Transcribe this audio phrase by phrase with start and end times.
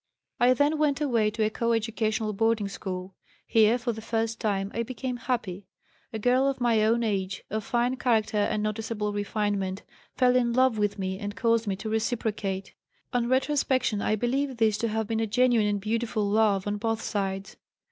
[0.39, 3.13] "I then went away to a co educational boarding school.
[3.45, 5.67] Here for the first time I became happy.
[6.11, 9.83] A girl of my own age, of fine character and noticeable refinement,
[10.15, 12.73] fell in love with me and caused me to reciprocate.
[13.13, 17.03] On retrospection I believe this to have been a genuine and beautiful love on both
[17.03, 17.57] sides.